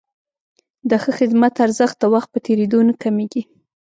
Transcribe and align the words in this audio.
د 0.89 0.91
ښه 1.01 1.11
خدمت 1.19 1.53
ارزښت 1.65 1.97
د 1.99 2.03
وخت 2.13 2.29
په 2.31 2.39
تېرېدو 2.45 2.79
نه 2.87 2.93
کمېږي. 3.03 3.41